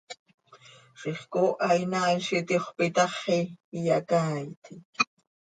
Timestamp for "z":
2.27-2.27